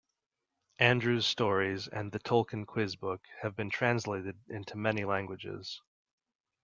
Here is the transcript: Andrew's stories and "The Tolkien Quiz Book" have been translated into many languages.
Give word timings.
Andrew's 0.79 1.27
stories 1.27 1.87
and 1.87 2.11
"The 2.11 2.17
Tolkien 2.17 2.65
Quiz 2.65 2.95
Book" 2.95 3.21
have 3.43 3.55
been 3.55 3.69
translated 3.69 4.35
into 4.49 4.75
many 4.75 5.03
languages. 5.05 5.79